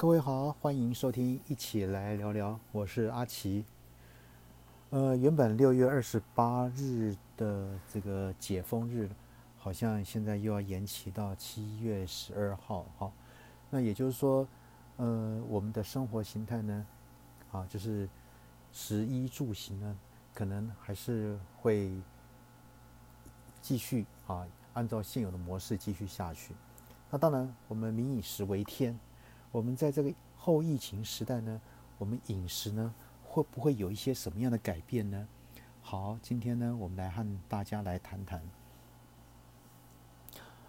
[0.00, 2.56] 各位好，欢迎收听，一起来聊聊。
[2.70, 3.64] 我是阿奇。
[4.90, 9.10] 呃，原本六月二十八日的这个解封日，
[9.56, 12.86] 好像现在又要延期到七月十二号。
[12.96, 13.12] 哈，
[13.70, 14.46] 那也就是说，
[14.98, 16.86] 呃，我们的生活形态呢，
[17.50, 18.08] 啊，就是
[18.70, 19.98] 食衣住行呢，
[20.32, 21.90] 可能还是会
[23.60, 26.54] 继续啊，按照现有的模式继续下去。
[27.10, 28.96] 那当然，我们民以食为天。
[29.50, 31.60] 我们在这个后疫情时代呢，
[31.96, 32.94] 我们饮食呢
[33.24, 35.26] 会不会有一些什么样的改变呢？
[35.82, 38.42] 好，今天呢，我们来和大家来谈谈。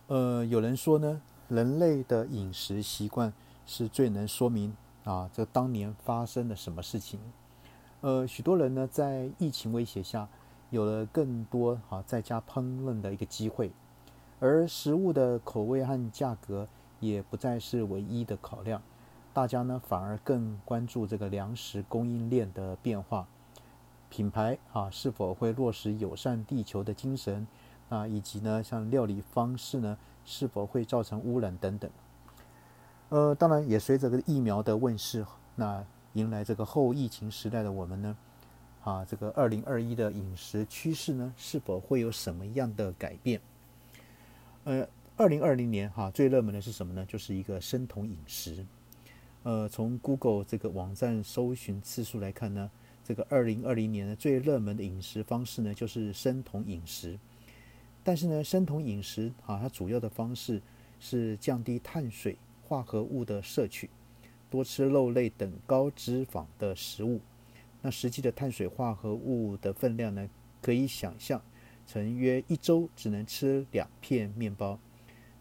[0.07, 3.33] 呃，有人说呢，人类的饮食习惯
[3.65, 4.73] 是最能说明
[5.03, 7.19] 啊，这当年发生了什么事情。
[7.99, 10.27] 呃，许多人呢，在疫情威胁下，
[10.69, 13.71] 有了更多啊在家烹饪的一个机会，
[14.39, 16.67] 而食物的口味和价格。
[16.99, 18.81] 也不再是唯一的考量，
[19.33, 23.27] 大家呢反而更关注这个粮食供应链的变化，
[24.09, 27.47] 品牌啊是否会落实友善地球的精神
[27.89, 31.89] 啊，以及呢像料理方式呢是否会造成污染等等。
[33.09, 38.17] 呃，当然也随着这个疫苗的问世，那迎来这个后疫情时代的我们呢，
[38.83, 43.39] 啊这个二零二一的饮食趋势呢是否会有什么样的改变？
[44.65, 44.87] 呃。
[45.19, 47.05] 二零二零年哈最热门的是什么呢？
[47.05, 48.65] 就是一个生酮饮食。
[49.43, 52.71] 呃，从 Google 这个网站搜寻次数来看呢，
[53.03, 57.19] 这个二零二零年呢最热门的饮食方式呢就是生酮饮食。
[58.01, 60.61] 但是呢，生酮饮食啊，它主要的方式
[61.01, 63.89] 是降低碳水化合物的摄取，
[64.49, 67.19] 多吃肉类等高脂肪的食物。
[67.81, 70.29] 那实际的碳水化合物的分量呢，
[70.61, 71.41] 可以想象
[71.85, 74.79] 成约一周只能吃两片面包。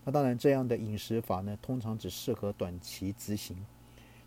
[0.09, 3.67] 那当然，这样的饮食法呢，通常只适合短期执行，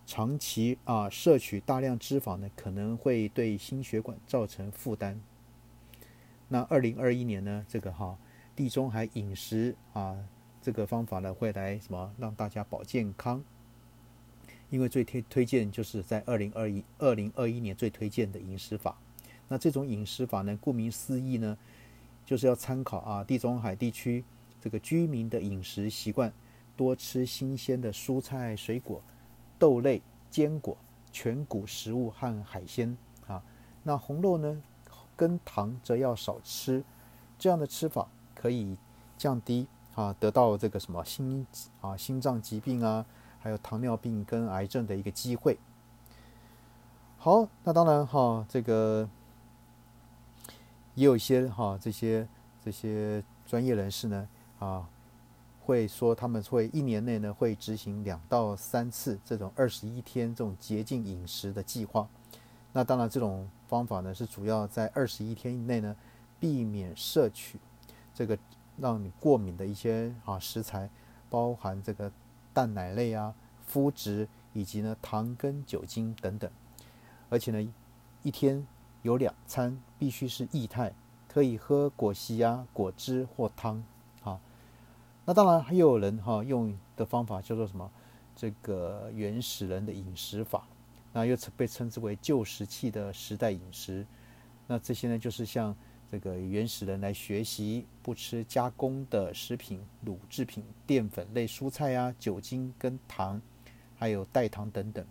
[0.06, 5.20] 长期啊摄取大量脂肪呢，可能会对心血管造成负担。
[6.46, 8.16] 那二零二一年呢，这个哈
[8.54, 10.16] 地中海饮食啊
[10.60, 13.42] 这个方法呢，会来什么让大家保健康？
[14.70, 18.96] 因为最推推荐就是在二零二一二零二一年最推荐的饮食法。
[19.48, 21.58] 那这种饮食法呢，顾名思义呢，
[22.24, 24.22] 就是要参考啊地中海地区。
[24.62, 26.32] 这个居民的饮食习惯，
[26.76, 29.02] 多吃新鲜的蔬菜、水果、
[29.58, 30.00] 豆类、
[30.30, 30.76] 坚果、
[31.10, 32.96] 全谷食物和海鲜
[33.26, 33.42] 啊。
[33.82, 34.62] 那红肉呢，
[35.16, 36.84] 跟糖则要少吃。
[37.40, 38.06] 这样的吃法
[38.36, 38.76] 可以
[39.18, 41.44] 降低啊，得到这个什么心
[41.80, 43.04] 啊心脏疾病啊，
[43.40, 45.58] 还有糖尿病跟癌症的一个机会。
[47.18, 49.08] 好，那当然哈，这个
[50.94, 52.28] 也有一些哈这些
[52.64, 54.28] 这些专业人士呢。
[54.62, 54.88] 啊，
[55.64, 62.08] 会说他们会一年内呢会执行两到三次这种二十一天这种洁净饮食的计划。
[62.72, 65.96] 那当然这种方法呢是主要在二十一天以内呢
[66.38, 67.58] 避免摄取
[68.14, 68.38] 这个
[68.78, 70.88] 让你过敏的一些啊食材，
[71.28, 72.12] 包含这个
[72.54, 73.34] 蛋奶类啊、
[73.68, 76.48] 麸质以及呢糖跟酒精等等。
[77.28, 77.74] 而且呢
[78.22, 78.64] 一天
[79.02, 80.94] 有两餐必须是液态，
[81.26, 83.82] 可以喝果昔啊、果汁或汤。
[85.24, 87.90] 那当然还有人哈用的方法叫做什么？
[88.34, 90.66] 这个原始人的饮食法，
[91.12, 94.06] 那又称被称之为旧石器的时代饮食。
[94.66, 95.76] 那这些呢，就是像
[96.10, 103.40] 这个原始人来学习不吃加工的食品、乳制品、淀粉类蔬菜啊、酒精跟糖，
[103.96, 105.06] 还有代糖等等。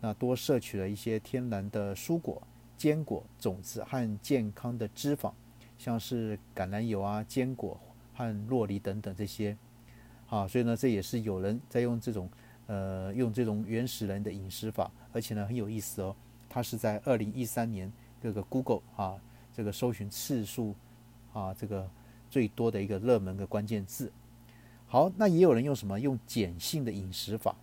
[0.00, 2.42] 那多摄取了一些天然的蔬果、
[2.76, 5.32] 坚果、种子和健康的脂肪，
[5.78, 7.78] 像是橄榄油啊、坚果。
[8.16, 9.54] 和洛梨等等这些，
[10.30, 12.30] 啊，所以呢，这也是有人在用这种，
[12.66, 16.16] 呃，用这种原始人的饮食法，而且呢很有意思哦，
[16.48, 19.20] 它是在二零一三年这个 Google 啊
[19.54, 20.74] 这个搜寻次数
[21.34, 21.88] 啊这个
[22.30, 24.10] 最多的一个热门的关键字。
[24.86, 26.00] 好，那也有人用什么？
[26.00, 27.54] 用碱性的饮食法，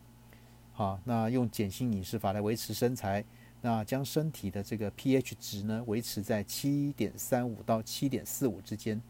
[0.73, 3.25] 好，那用碱性饮食法来维持身材，
[3.61, 9.01] 那将身体的这个 pH 值呢维持在七点三五到七点四五之间。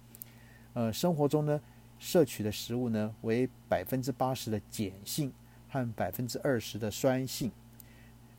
[0.73, 1.61] 呃，生活中呢，
[1.99, 5.31] 摄取的食物呢为百分之八十的碱性
[5.69, 7.51] 和百分之二十的酸性。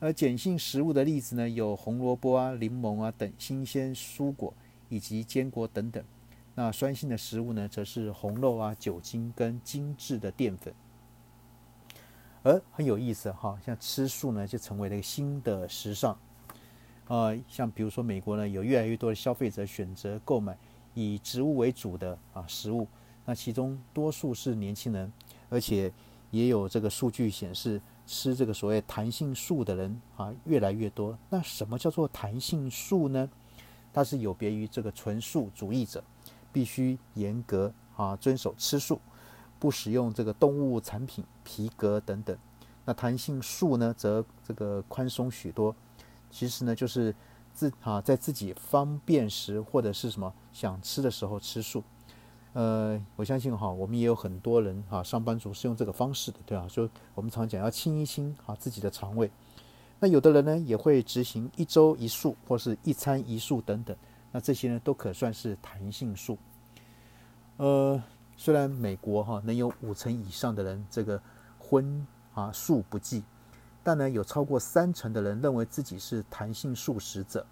[0.00, 4.52] 而碱性食物的例子呢，有红萝卜啊、柠檬啊等新鲜蔬果
[4.88, 6.02] 以及坚果等等。
[6.56, 10.75] 那酸性的食物呢，则是红肉啊、酒精跟精致的淀粉。
[12.42, 16.19] 而很有意思哈，像吃素呢，就成为了一个新的时尚。
[17.06, 20.58] 呃，像比如说美国呢，有越来越多的消费者选择购买。
[20.94, 22.87] 以植物为主的啊食物，
[23.25, 25.12] 那其中多数是年轻人，
[25.49, 25.93] 而且
[26.31, 31.19] 也有这个数据显示，吃这个所谓弹性素的人啊越来越多。
[31.31, 33.29] 那什么叫做弹性素呢？
[33.93, 36.02] 它是有别于这个纯素主义者，
[36.52, 39.00] 必须严格啊遵守吃素，
[39.58, 42.37] 不使用这个动物产品、皮革等等。
[42.85, 45.75] 那弹性素呢，则这个宽松许多。
[46.31, 47.14] 其实呢，就是
[47.54, 51.82] 自啊在自己方便时或者是什么想吃的时候吃素。
[52.52, 56.66] 呃，我相信哈，我们也有很多人哈，上班族是用这个方式的，对吧？
[56.68, 59.30] 就我们常讲要清一清啊自己的肠胃。
[59.98, 63.96] 那有的人呢，也会执行一周一素或是一餐一素等等。
[64.30, 66.36] 那这些呢，都可算是弹性素。
[67.56, 68.00] 呃，
[68.36, 71.20] 虽然美国哈能有五成以上的人这个
[71.58, 73.24] 荤啊素不忌，
[73.84, 77.46] 但呢有超过三成的人认为自己是弹性素食者。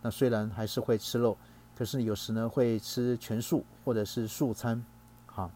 [0.00, 1.36] 那虽然还是会吃肉。
[1.76, 4.80] 可是有时呢会吃全素或者是素餐，
[5.26, 5.50] 哈。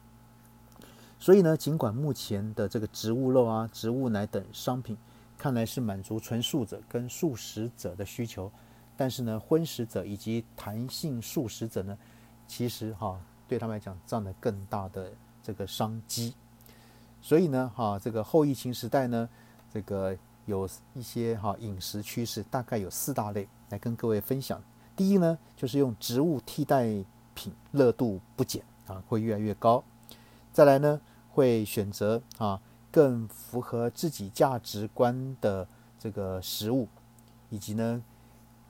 [1.17, 4.99] 所以呢，尽管目前的这个植物肉啊、植物奶等商品
[5.39, 8.51] 看来是满足纯素者跟素食者的需求，
[8.97, 11.97] 但是呢，荤食者以及弹性素食者呢，
[12.49, 13.17] 其实哈
[13.47, 16.35] 对他们来讲占了更大的这个商机。
[17.23, 19.29] 所以呢，哈这个后疫情时代呢，
[19.73, 20.17] 这个
[20.47, 24.63] 有一些哈饮食趋势，大概有四大类来跟各位分享。
[24.97, 26.87] 第一呢，就是用植物替代
[27.35, 29.85] 品，热度不减啊，会越来越高。
[30.53, 31.01] 再来呢，
[31.31, 32.61] 会选择啊
[32.91, 35.69] 更符合自己价值观的
[36.01, 36.89] 这个食物，
[37.51, 38.03] 以及呢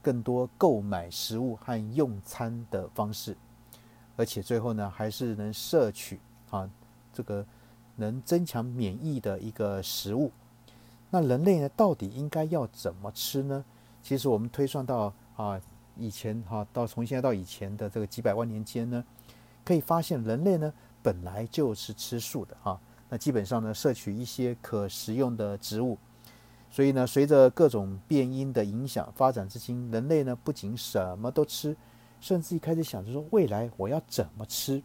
[0.02, 3.36] 更多购买食物和用餐的方式，
[4.16, 6.68] 而且最后呢，还是能摄取啊
[7.12, 7.46] 这个
[7.96, 10.30] 能增强免疫的一个食物。
[11.10, 13.64] 那人类呢，到底应该要怎么吃呢？
[14.02, 15.60] 其实我们推算到啊。
[16.00, 19.04] 以前哈到从现在到以前的这个几百万年间呢，
[19.64, 20.72] 可以发现人类呢
[21.02, 22.80] 本来就是吃素的哈。
[23.08, 25.98] 那基本上呢摄取一些可食用的植物，
[26.70, 31.76] 所以呢随着各种变因的影响发展至今，人类呢不仅什么都吃，
[32.20, 34.80] 甚至一开始想着说未来我要怎么吃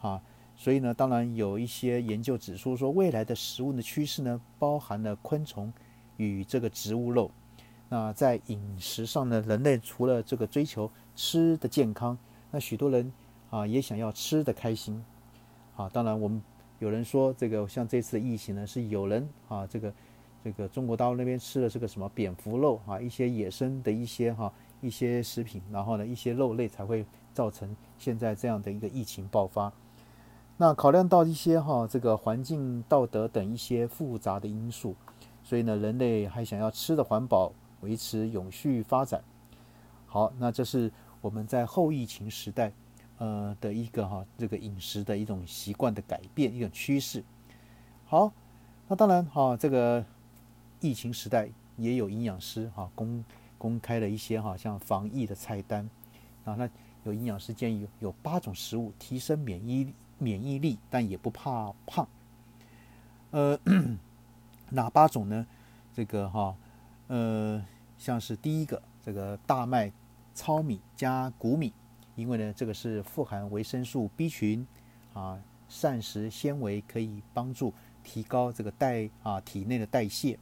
[0.00, 0.22] 啊。
[0.56, 5.72] 所以呢当然有一些研究指出说未来的食物的趋势呢包含了昆虫
[6.16, 7.30] 与这个植物肉。
[7.88, 12.18] 那在饮食上呢，人类除了这个追求吃的健康，
[12.50, 13.12] 那许多人
[13.48, 15.04] 啊也想要吃的开心，
[15.76, 16.42] 啊，当然我们
[16.80, 19.94] 有人说这个像这次的疫情呢，是有人啊这个
[20.42, 29.72] 这个中国大陆那边吃了这个什么蝙蝠肉啊，一些野生的一些哈一些食品，然后呢一些肉类才会造成现在这样的一个疫情爆发。
[30.56, 34.94] 那考量到一些哈这个环境、道德等一些复杂的因素，
[35.42, 37.52] 所以呢人类还想要吃的环保。
[37.82, 39.22] 维持永续发展。
[40.06, 42.72] 好，那这是我们在后疫情时代，
[43.18, 47.22] 呃的一个哈这个饮食的一种习惯的改变，一种趋势。
[48.06, 48.32] 好，
[48.88, 50.02] 那当然哈这个
[50.80, 53.22] 疫情时代也有营养师哈公
[53.58, 55.88] 公开了一些哈像防疫的菜单
[56.46, 56.68] 啊，那
[57.04, 62.08] 有营养师建议有八种食物提升免疫力免疫力，但也不怕胖。
[63.30, 63.58] 呃，
[64.70, 65.46] 哪八种呢？
[65.92, 66.56] 这个哈
[67.08, 67.64] 呃。
[67.98, 69.90] 像是第一个，这个大麦、
[70.34, 71.72] 糙米加谷米，
[72.14, 74.66] 因为呢，这个是富含维生素 B 群
[75.14, 77.72] 啊，膳食纤维可以帮助
[78.04, 80.38] 提高这个代啊体内的代谢。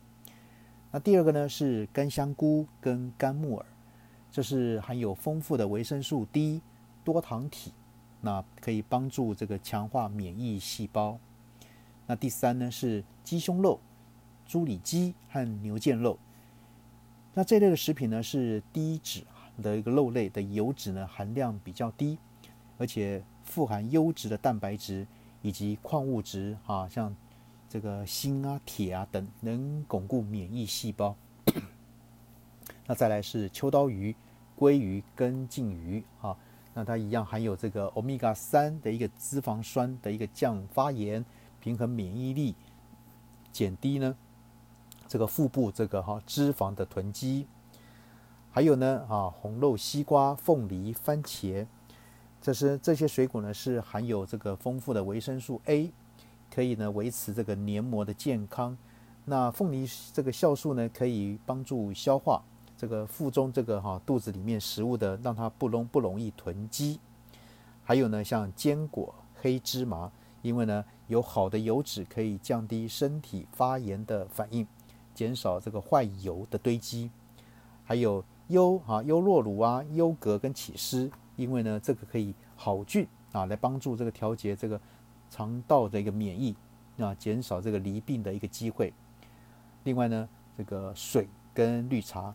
[0.90, 3.66] 那第二个呢是干香菇跟干木耳，
[4.32, 6.60] 这是含有丰富的维生素 D
[7.04, 7.72] 多糖体，
[8.24, 11.18] 那可以帮助这个强化免疫细胞。
[12.06, 13.78] 那第三呢是鸡胸肉、
[14.46, 16.18] 猪里脊和牛腱肉。
[17.34, 19.22] 那这类的食品呢，是低脂
[19.62, 22.18] 的一个肉类的油脂呢含量比较低，
[22.78, 25.06] 而且富含优质的蛋白质
[25.42, 27.14] 以及矿物质啊，像
[27.68, 31.14] 这个锌啊、铁啊等，能巩固免疫细胞。
[32.86, 34.14] 那再来是秋刀鱼、
[34.58, 36.36] 鲑鱼跟鲭鱼啊，
[36.74, 41.24] 那它一样含有这个欧米伽三的一个脂肪酸的一个降发炎、
[41.60, 42.54] 平衡免疫力、
[43.52, 44.14] 减低呢。
[45.06, 47.46] 这个腹部这个哈脂肪的囤积，
[48.50, 51.64] 还有呢啊红肉、西瓜、凤梨、番茄，
[52.40, 55.92] 这是这些水果呢是含有这个丰富的维生素 A，
[56.52, 58.76] 可以呢维持这个黏膜的健康。
[59.26, 62.42] 那凤梨这个酵素呢可以帮助消化
[62.76, 66.98] 这个腹中这个哈肚子里面食物的，让它不容不容易囤积。
[67.84, 70.10] 还有呢像坚果、黑芝麻，
[70.42, 74.66] 因为呢有好的油脂可以降低身体发炎的反应。
[75.14, 77.08] 减少这个坏油的堆积，
[77.84, 84.80] 还有优啊优酪乳啊优格跟起司，因为呢这个可以好菌啊来帮助这个调节这个
[85.30, 86.56] 肠道的一个免疫
[86.98, 88.92] 啊，减少这个离病的一个机会。
[89.84, 92.34] 另外呢，这个水跟绿茶，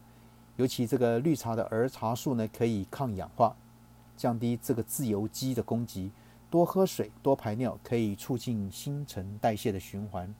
[0.59, 3.55] 尤其这个绿茶的儿茶素呢，可以抗氧化，
[4.17, 6.11] 降低这个自由基的攻击。
[6.49, 10.35] 多喝水，多排尿，可以促进新陈代谢的循环。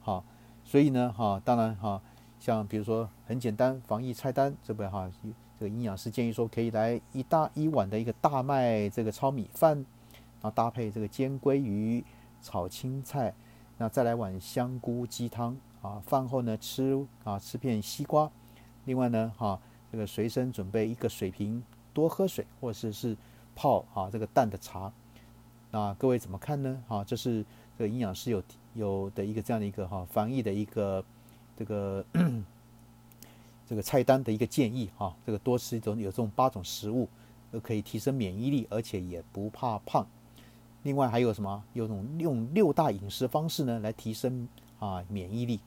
[0.00, 0.24] 好，
[0.64, 2.00] 所以呢，哈，当然哈，
[2.40, 5.10] 像比如说很简单防疫菜单这边哈，
[5.60, 12.02] 这个营养师建议说可以来一大一碗的一个大麦这个糙米饭，然后搭配这个煎鲑鱼、
[12.40, 13.34] 炒青菜，
[13.76, 16.00] 那再来碗香菇鸡汤啊。
[16.06, 18.30] 饭后呢吃啊吃片西瓜，
[18.84, 19.58] 另外呢哈
[19.90, 21.62] 这个随身准备一个水瓶，
[21.92, 23.16] 多喝水或者是是
[23.54, 24.92] 泡啊这个淡的茶。
[25.70, 26.82] 那各位怎么看呢？
[26.88, 27.44] 哈，这是
[27.78, 28.42] 这个营养师有
[28.74, 31.04] 有的一个这样的一个哈防疫的一个
[31.56, 32.04] 这个
[33.66, 35.14] 这个菜单的一个建议哈。
[35.24, 37.08] 这个多吃一种有这种八种食物，
[37.50, 40.06] 都可以提升免疫力，而且也不怕胖。
[40.82, 41.62] 另外还有什么？
[41.72, 44.48] 有种用六大饮食方式呢来提升
[44.78, 45.60] 啊免疫力。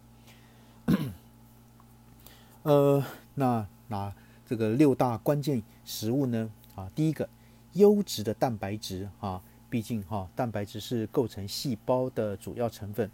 [2.65, 3.03] 呃，
[3.35, 4.11] 那那
[4.43, 6.49] 这个六大关键食物呢？
[6.73, 7.29] 啊，第一个
[7.73, 9.39] 优质的蛋白质啊。
[9.69, 13.11] 毕竟哈，蛋白质是构成细胞的主要成分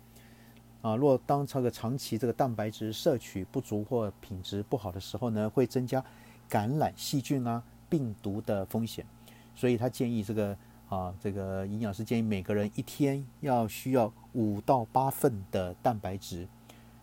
[0.82, 0.96] 啊。
[0.96, 6.02] 若当这个长期这个蛋白质摄取不足或品质不好的时候呢，会增加
[6.48, 9.06] 感染细菌啊、病毒的风险。
[9.54, 10.56] 所以他建议这个
[10.88, 16.48] 啊，这个营养师建议每个人一天要需要五到八份的蛋白质，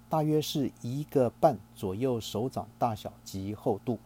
[0.08, 3.98] 大约是一个半左右手掌大小及厚度。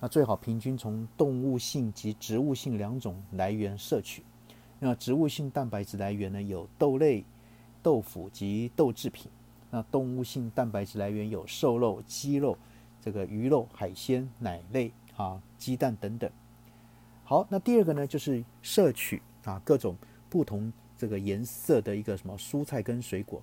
[0.00, 4.22] 那最好平均从动物性及植物性两种来源摄取。
[4.78, 7.24] 那植物性蛋白质来源呢，有豆类、
[7.82, 9.30] 豆腐及豆制品。
[9.70, 12.56] 那动物性蛋白质来源有瘦肉、鸡肉、
[13.00, 16.30] 这个鱼肉、海鲜、奶类啊、鸡蛋等等。
[17.24, 19.96] 好，那第二个呢，就是摄取啊各种
[20.30, 23.42] 不同这个颜色的一个什么蔬菜跟水果，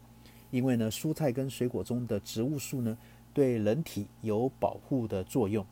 [0.51, 2.97] 因为呢，蔬菜跟水果中的植物素呢，
[3.33, 5.65] 对人体有保护的作用。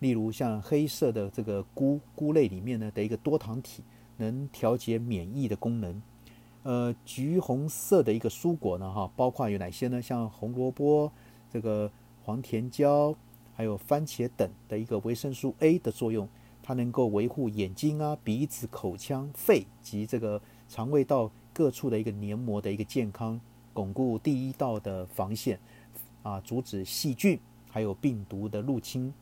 [0.00, 3.82] 例如像黑色的这个菇菇类里面呢的一个多糖体。
[4.20, 6.02] 能调节免疫的功能，
[6.64, 10.02] 呃，橘红色的一个蔬果呢，哈，包括有哪些呢？
[10.02, 11.12] 像红萝卜、
[11.48, 11.88] 这个
[12.24, 13.14] 黄甜椒，
[13.54, 16.28] 还有番茄等的一个维生素 A 的作用，
[16.64, 23.40] 它能够维护眼睛啊、鼻子、口腔、肺及这个肠胃道各处的一个黏膜的一个健康，
[23.78, 25.56] 巩固第一道的防线，
[26.24, 27.38] 啊，阻止细菌
[27.70, 29.14] 还有病毒的入侵。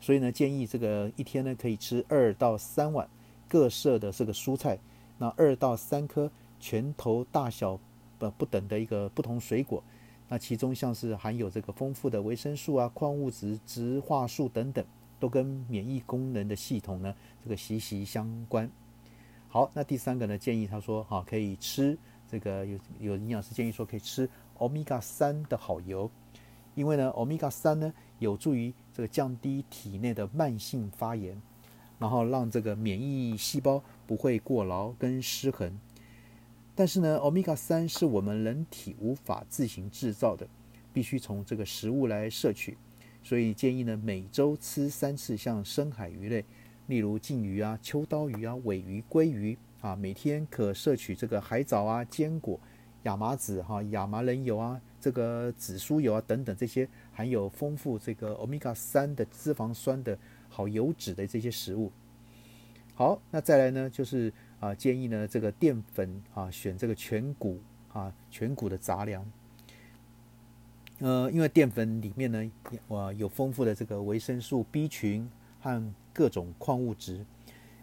[0.00, 3.06] 所以呢，建议这个一天呢可以吃二到三碗。
[3.46, 4.78] 各色的这个蔬菜，
[5.18, 6.30] 那二到三颗
[6.60, 7.78] 拳头大小
[8.16, 9.82] 不不等的一个不同水果，
[10.28, 14.84] 那其中像是含有这个丰富的维生素啊、矿物质、植化素等等，
[15.18, 18.70] 都跟免疫功能的系统呢这个息息相关。
[19.48, 21.98] 好，那第三个呢，建议他说哈，可以吃
[22.30, 26.10] 这个有有营养师建议说可以吃欧米伽三的好油，
[26.74, 31.40] 因为呢，欧米伽三呢有助于这个降低体内的慢性发炎。
[31.98, 35.78] 然后让这个免疫细胞不会过劳跟失衡，
[36.74, 40.48] 但是呢，欧米伽三是我们人体无法自行制造的，
[40.94, 42.78] 必须从这个食物来摄取，
[43.22, 46.42] 所以建议呢每周吃三次，像深海鱼类，
[46.86, 49.58] 例如鲭鱼啊、秋刀鱼啊、尾鱼、鲑鱼。
[49.80, 52.58] 啊，每天可摄取这个海藻啊、坚果、
[53.02, 60.18] 亚麻籽哈、亚麻仁油啊、这个紫苏油啊等等这些含有丰富这个欧米伽三的脂肪酸的。
[60.52, 61.92] 好油脂的这些食物，
[62.96, 67.60] 好，那再来呢，就是啊，建议呢这个淀粉啊，选这个全谷
[67.92, 69.24] 啊，全谷的杂粮。
[70.98, 72.50] 呃，因为淀粉里面呢，
[72.88, 77.24] 哇，有丰富的这个维生素 B 群和各种矿物质，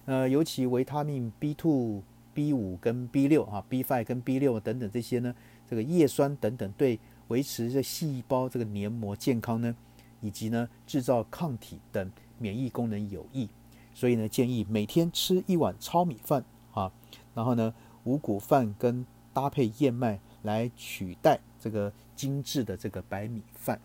[0.08, 2.02] 呃，尤其维他命 B two、
[2.34, 5.36] B 五跟 B 六啊，B five 跟 B 六等等这些呢，
[5.70, 9.76] 这个叶酸等等，对维持这细胞这个黏膜健康呢，
[10.22, 12.12] 以及呢制造抗体等。
[12.40, 13.50] 免疫功能有益，
[13.96, 16.92] 所以呢，建议每天吃一碗糙米饭啊，
[17.34, 17.74] 然后呢，
[18.04, 23.82] 五谷饭跟搭配燕麦来取代这个精致的这个白米饭。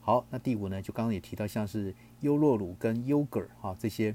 [0.00, 4.14] 好，那第五呢，就刚刚也提到，像是优酪乳跟优格啊这些，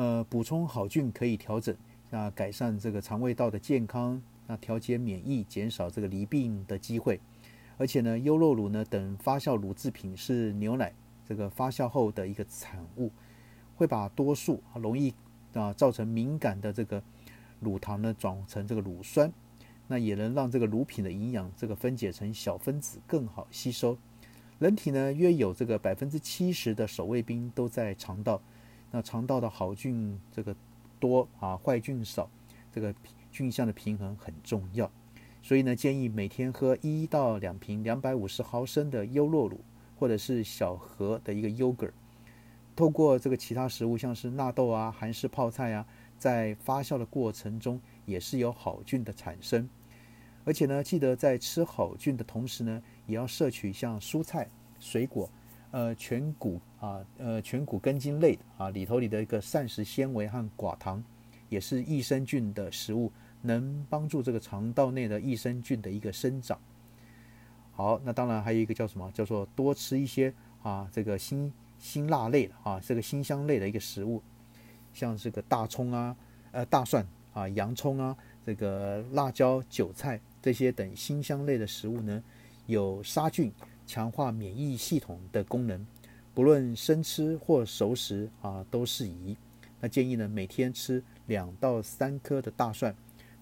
[0.00, 1.76] 呃，补充好菌可以调整，
[2.08, 7.20] 那改善这个肠胃道的健康，那调节免疫，减少这个离病的机会。
[7.76, 10.90] 而且呢，优酪乳呢等发酵乳制品是牛奶。
[11.26, 13.12] 这个发酵后的一个产物，
[13.76, 15.12] 会把多数容易
[15.52, 17.02] 啊造成敏感的这个
[17.60, 19.30] 乳糖呢转成这个乳酸，
[19.86, 23.98] 那也能让这个乳品的营养这个分解成小分子更好吸收。
[24.58, 28.40] 人体呢约有这个百分之七十的守卫兵都在肠道，
[28.90, 30.54] 那肠道的好菌这个
[30.98, 32.28] 多啊坏菌少，
[32.72, 32.94] 这个
[33.30, 34.90] 菌相的平衡很重要。
[35.42, 39.60] 所以呢，建议每天喝一到两瓶两百五十毫升的优酪乳，
[39.98, 41.92] 或者是小盒的一个 yogurt。
[42.76, 45.86] 透过这个其他食物，像是纳豆啊、韩式泡菜啊，
[46.18, 49.68] 在发酵的过程中也是有好菌的产生。
[50.44, 55.30] 而且呢，记得在吃好菌的同时呢，也要摄取像蔬菜、水果、
[55.70, 61.02] 呃全谷啊、呃全谷根茎类啊里头里的一个膳食纤维和寡糖，
[61.48, 63.12] 也是益生菌的食物，
[63.42, 66.58] 能帮助这个肠道内的益生菌的一个生长。
[67.72, 69.10] 好，那当然还有一个叫什么？
[69.12, 71.52] 叫做多吃一些啊这个辛。
[71.82, 74.22] 辛辣类啊，这个辛香类的一个食物，
[74.92, 76.14] 像这个大葱啊、
[76.52, 82.22] 呃大蒜啊、洋葱啊、这个辣椒、韭菜这些等辛香类的食物呢，
[82.66, 83.50] 有杀菌、
[83.90, 85.84] 强化免疫系统的功能，
[86.32, 89.36] 不论生吃或熟食啊都适宜。
[89.80, 92.94] 那建议呢，每天吃两到三颗的大蒜，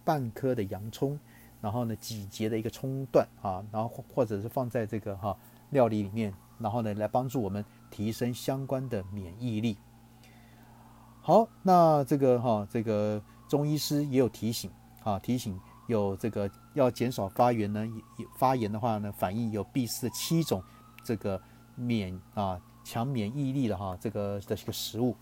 [0.07, 1.21] 半颗的洋葱，
[1.61, 5.37] 然后呢几节的一个葱段啊，然后或者是放在这个哈
[5.69, 7.63] 料理里面，然后呢来帮助我们。
[7.91, 9.77] 提升相关的免疫力。
[11.23, 14.71] 好，那这个哈，这个中医师也有提醒
[15.03, 17.85] 啊，提醒有这个要减少发炎呢，
[18.39, 20.63] 发炎的话呢，反应有必四七种
[21.03, 21.43] 这个
[21.75, 25.17] 免啊强免疫力的哈这个的这个食物。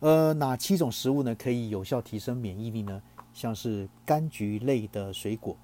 [0.00, 3.02] 呃，哪七种食物呢可以有效提升免疫力呢？
[3.32, 5.56] 像是柑橘类的水果，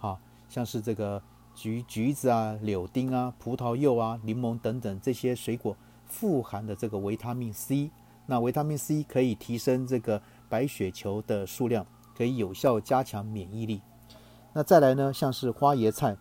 [0.00, 0.16] 啊，
[0.48, 1.20] 像是这个。
[1.58, 7.90] 橘橘子啊、柳丁啊、葡萄柚啊、柠檬等等这些水果富含的这个维他命 C，
[8.26, 13.82] 那维他命 C 可以提升这个白血球的数量，可以有效加强免疫力。
[14.52, 16.16] 那再来呢，像是花椰菜，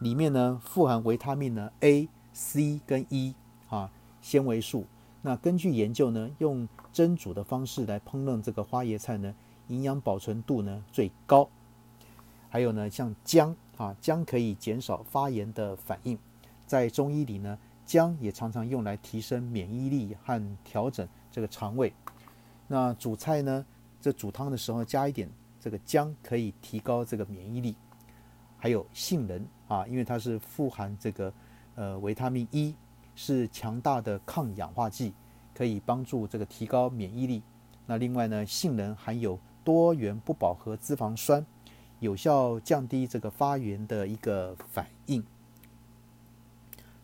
[0.00, 3.34] 里面呢富含维他命呢 A、C 跟 E
[3.68, 4.84] 啊纤维素。
[5.22, 9.34] 那根据研究呢，用蒸煮的方式来烹饪这个花椰菜呢，
[9.68, 11.48] 营养保存度呢最高。
[12.48, 13.56] 还有呢，像姜。
[13.80, 16.18] 啊，姜可以减少发炎的反应，
[16.66, 21.90] 在中医里呢，姜也常常用来提升免疫力和调整这个肠胃。
[22.68, 23.64] 那主菜呢，
[24.00, 25.28] 这煮汤的时候加一点
[25.60, 27.76] 这个姜，可以提高这个免疫力。
[28.58, 31.32] 还有杏仁啊，因为它是富含这个
[31.74, 32.74] 呃维他命 E，
[33.14, 35.12] 是强大的抗氧化剂，
[35.54, 37.42] 可以帮助这个提高免疫力。
[37.86, 41.44] 那另外呢，杏仁含有多元不饱和脂肪酸。
[42.00, 45.22] 有效降低这个发炎的一个反应。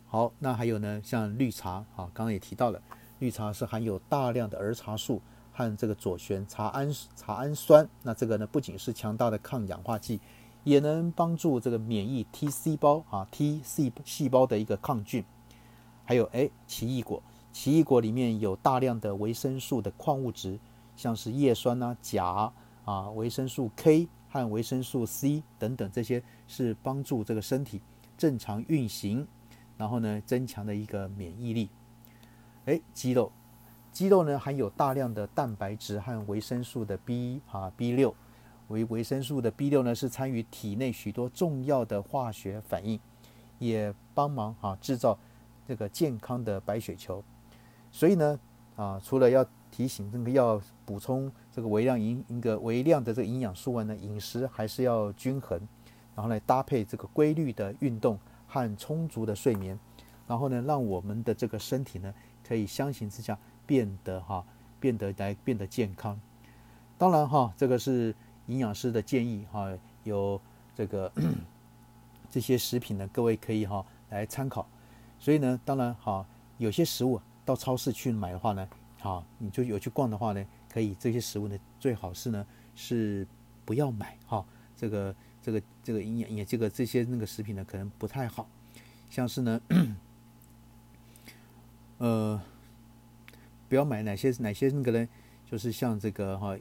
[0.06, 2.80] 好，那还有呢，像绿茶啊，刚刚也提到了，
[3.18, 5.20] 绿茶是含有大量的儿茶素
[5.56, 7.88] 和这个左旋茶氨茶氨酸。
[8.02, 10.20] 那这个呢，不仅是强大的抗氧化剂，
[10.62, 15.24] 也能帮助这个免疫 T 细胞啊 T 细细胞的一个抗菌。
[16.04, 20.58] 还有哎，奇异果，奇异果里面有大量的维生素的矿物质，
[20.94, 22.52] 像是叶酸啊、钾
[22.84, 24.06] 啊、维生素 K。
[24.28, 27.80] 和维生素 C 等等，这些是帮助这个身体
[28.18, 29.26] 正常运行，
[29.78, 31.70] 然后呢，增强的一个免疫力。
[32.66, 33.32] 哎，肌肉，
[33.96, 38.14] 鸡肉呢含有大量的蛋白质和维生素的 B 啊 B 六，
[38.68, 43.00] 维维生素的 B 六呢是参与体内许多重要的化学反应，
[43.58, 45.18] 也帮忙啊制造
[45.66, 47.24] 这个健康的白血球。
[47.90, 48.38] 所以呢，
[48.76, 55.58] 啊，除了要提醒这个要补充这个微量营一个微量的这个营养素外呢，饮食还是要均衡，
[56.14, 59.78] 然后来搭配这个规律的运动和充足的睡眠，
[60.28, 62.12] 然后呢，让我们的这个身体呢
[62.46, 64.44] 可以相形之下变得哈
[64.78, 66.18] 变得来变得健康。
[66.96, 68.14] 当然哈，这个是
[68.46, 69.70] 营养师的建议哈，
[70.04, 70.40] 有
[70.74, 71.12] 这个
[72.30, 74.66] 这些食品呢，各位可以哈来参考。
[75.18, 76.24] 所以呢，当然哈，
[76.58, 78.68] 有些食物到超市去买的话呢。
[79.02, 83.24] 啊，你就有去逛的话呢，可以这些食物呢，最好是呢是
[83.64, 84.44] 不要买哈。
[84.76, 88.48] 这个这个这个营养也这个这些那个食品呢，可能不太好。
[89.08, 89.60] 像是呢，
[91.98, 92.42] 呃，
[93.68, 95.08] 不要买哪些哪些那个呢？
[95.50, 96.56] 就是像这个哈，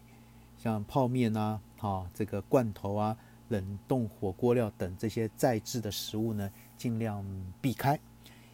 [0.58, 3.18] 像泡面啊，哈，这个罐头啊，
[3.50, 7.26] 冷冻火锅料等这些再制的食物呢，尽量
[7.62, 8.00] 避开。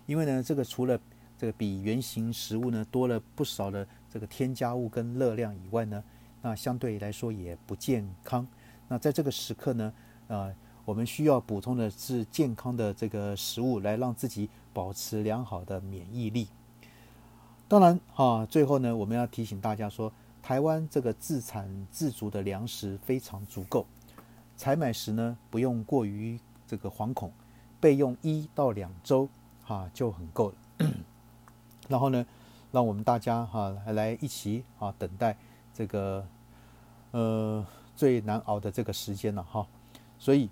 [0.06, 1.00] 因为呢，这个除了
[1.38, 6.04] 这个比原型食物呢多了不少的这个添加物跟热量以外呢，
[6.42, 8.48] 那相对来说也不健康。
[8.88, 9.94] 那在这个时刻呢，
[10.28, 10.54] 呃，
[10.86, 16.48] 我们需要补充的是健康的这个食物，来让自己保持良好的免疫力。
[17.72, 23.86] 当然，哈，最后呢，我们要提醒大家说，台湾这个自产自足的粮食非常足够，
[24.58, 27.32] 采买时呢不用过于这个惶恐，
[27.80, 29.30] 备用一到两周
[29.64, 30.90] 哈就很够了。
[31.88, 32.26] 然后呢，
[32.74, 35.38] 让我们大家哈来一起啊等待
[35.74, 36.28] 这个
[37.12, 39.66] 呃最难熬的这个时间了哈。
[40.20, 40.50] 所以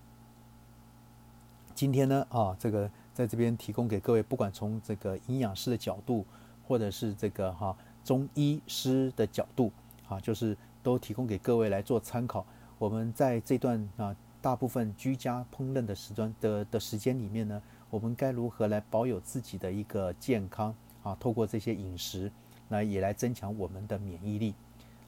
[1.76, 6.26] 今天呢，啊，这个在这边提供给各位，不管从这个营养师的角度，
[6.70, 9.72] 或者是这个哈中医师的角度，
[10.08, 12.46] 啊，就是都提供给各位来做参考。
[12.78, 21.18] 我们在这段啊大部分居家烹饪的时段的的时间里面呢，我们该如何来保有自己的一个健康啊？
[21.20, 22.32] 透过这些饮食，
[22.68, 24.54] 那也来增强我们的免疫力。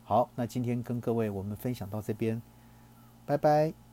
[0.04, 2.42] 好，那今天跟各位我们分享到这边，
[3.26, 3.91] 拜拜。